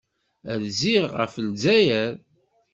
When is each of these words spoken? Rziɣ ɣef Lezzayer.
Rziɣ 0.63 1.05
ɣef 1.19 1.33
Lezzayer. 1.45 2.13